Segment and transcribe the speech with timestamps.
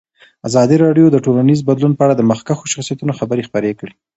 [0.47, 3.93] ازادي راډیو د ټولنیز بدلون په اړه د مخکښو شخصیتونو خبرې خپرې کړي.